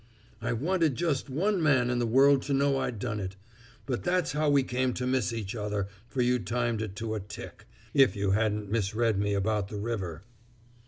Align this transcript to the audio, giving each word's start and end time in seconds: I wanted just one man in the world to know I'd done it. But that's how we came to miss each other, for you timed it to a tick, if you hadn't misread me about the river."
I 0.41 0.51
wanted 0.53 0.95
just 0.95 1.29
one 1.29 1.61
man 1.61 1.91
in 1.91 1.99
the 1.99 2.07
world 2.07 2.41
to 2.49 2.55
know 2.55 2.79
I'd 2.79 2.97
done 2.97 3.19
it. 3.19 3.35
But 3.85 4.01
that's 4.01 4.31
how 4.31 4.49
we 4.49 4.63
came 4.63 4.95
to 4.95 5.05
miss 5.05 5.31
each 5.31 5.55
other, 5.55 5.89
for 6.07 6.23
you 6.23 6.39
timed 6.39 6.81
it 6.81 6.95
to 6.95 7.13
a 7.13 7.19
tick, 7.19 7.67
if 7.93 8.15
you 8.15 8.31
hadn't 8.31 8.71
misread 8.71 9.19
me 9.19 9.35
about 9.35 9.67
the 9.67 9.77
river." 9.77 10.23